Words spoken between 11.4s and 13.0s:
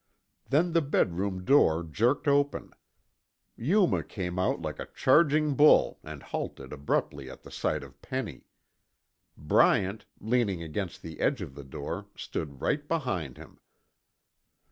of the door, stood right